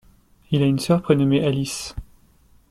Il 0.49 0.63
a 0.63 0.65
une 0.65 0.79
sœur 0.79 1.03
prénommée 1.03 1.45
Alice. 1.45 1.93